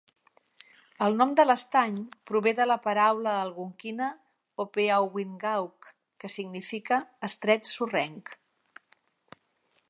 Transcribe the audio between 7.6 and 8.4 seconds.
sorrenc".